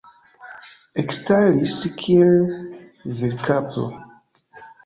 [1.03, 2.33] Ekstaris, kiel
[3.21, 3.89] virkapro.